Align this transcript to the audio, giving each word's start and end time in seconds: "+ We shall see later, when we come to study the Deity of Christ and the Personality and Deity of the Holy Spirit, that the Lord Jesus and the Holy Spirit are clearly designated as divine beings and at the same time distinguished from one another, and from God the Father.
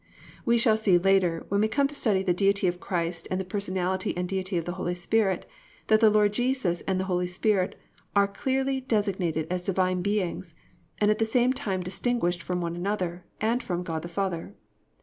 "+ 0.25 0.45
We 0.47 0.57
shall 0.57 0.77
see 0.77 0.97
later, 0.97 1.45
when 1.49 1.61
we 1.61 1.67
come 1.67 1.87
to 1.87 1.93
study 1.93 2.23
the 2.23 2.33
Deity 2.33 2.65
of 2.65 2.79
Christ 2.79 3.27
and 3.29 3.39
the 3.39 3.45
Personality 3.45 4.17
and 4.17 4.27
Deity 4.27 4.57
of 4.57 4.65
the 4.65 4.71
Holy 4.71 4.95
Spirit, 4.95 5.45
that 5.89 5.99
the 5.99 6.09
Lord 6.09 6.33
Jesus 6.33 6.81
and 6.87 6.99
the 6.99 7.03
Holy 7.05 7.27
Spirit 7.27 7.79
are 8.15 8.27
clearly 8.27 8.81
designated 8.81 9.45
as 9.51 9.61
divine 9.61 10.01
beings 10.01 10.55
and 10.99 11.11
at 11.11 11.19
the 11.19 11.23
same 11.23 11.53
time 11.53 11.81
distinguished 11.83 12.41
from 12.41 12.61
one 12.61 12.75
another, 12.75 13.25
and 13.39 13.61
from 13.61 13.83
God 13.83 14.01
the 14.01 14.07
Father. 14.07 14.55